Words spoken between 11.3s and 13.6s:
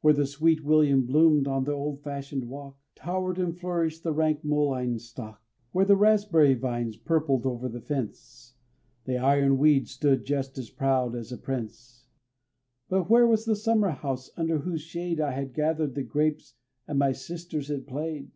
a prince; But where was the